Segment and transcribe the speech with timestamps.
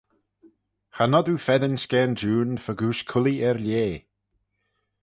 [0.95, 3.97] Cha nod oo feddyn scaanjoon fegooish cullee er-lheh.